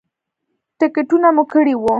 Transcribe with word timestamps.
ټکټونه 0.79 1.27
مو 1.35 1.43
کړي 1.53 1.73
وو. 1.77 1.89